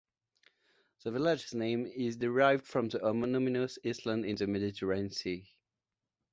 The 1.03 1.11
village's 1.11 1.53
name 1.53 1.85
is 1.85 2.17
derived 2.17 2.65
from 2.65 2.89
the 2.89 2.97
homonymous 3.01 3.77
island 3.85 4.25
in 4.25 4.35
the 4.35 4.47
Mediterranean 4.47 5.11
Sea. 5.11 5.47